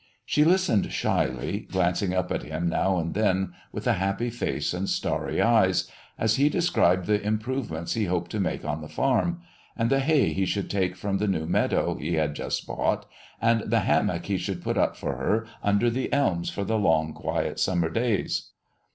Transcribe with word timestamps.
She 0.25 0.43
listened 0.43 0.91
shyly, 0.91 1.67
glancing 1.71 2.11
up 2.11 2.31
at 2.31 2.41
him 2.41 2.67
now 2.67 2.97
and 2.97 3.13
then 3.13 3.53
with 3.71 3.85
a 3.85 3.93
happy 4.01 4.31
face 4.31 4.73
and 4.73 4.89
starry 4.89 5.39
eyes, 5.39 5.87
as 6.17 6.37
he 6.37 6.49
described 6.49 7.05
the 7.05 7.21
improvements 7.23 7.93
he 7.93 8.05
hoped 8.05 8.31
to 8.31 8.39
make 8.39 8.65
on 8.65 8.81
the 8.81 8.89
farm, 8.89 9.41
and 9.77 9.91
the 9.91 9.99
hay 9.99 10.33
he 10.33 10.43
should 10.47 10.71
take 10.71 10.95
from 10.95 11.19
the 11.19 11.27
new 11.27 11.45
meadow 11.45 11.93
he 11.93 12.15
had 12.15 12.33
just 12.33 12.65
bought, 12.65 13.05
and 13.39 13.69
the 13.69 13.81
hammock 13.81 14.25
he 14.25 14.39
should 14.39 14.63
put 14.63 14.75
up 14.75 14.95
for 14.97 15.17
her 15.17 15.45
under 15.61 15.87
the 15.91 16.11
elms 16.11 16.49
for 16.49 16.63
the 16.63 16.79
long, 16.79 17.13
quiet 17.13 17.59
summer 17.59 17.91
days. 17.91 18.49